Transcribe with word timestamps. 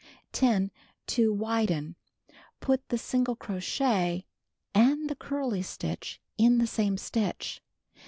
* 0.21 0.25
10. 0.31 0.71
To 1.05 1.31
widen.— 1.31 1.95
Put 2.59 2.81
(he 2.89 2.97
sin 2.97 3.23
gle 3.23 3.35
crochet 3.35 4.25
ami 4.73 5.05
the 5.05 5.13
curly 5.15 5.61
stitch 5.61 6.19
in 6.39 6.57
the 6.57 6.65
same 6.65 6.97
stitch. 6.97 7.61